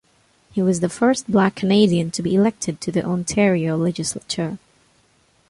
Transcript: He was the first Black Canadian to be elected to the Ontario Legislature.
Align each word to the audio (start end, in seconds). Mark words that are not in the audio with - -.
He 0.51 0.63
was 0.63 0.79
the 0.79 0.89
first 0.89 1.29
Black 1.31 1.53
Canadian 1.53 2.09
to 2.09 2.23
be 2.23 2.33
elected 2.33 2.81
to 2.81 2.91
the 2.91 3.03
Ontario 3.05 3.77
Legislature. 3.77 4.57